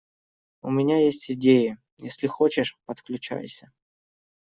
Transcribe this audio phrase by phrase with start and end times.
[0.63, 3.71] У меня есть идеи, если хочешь- подключайся.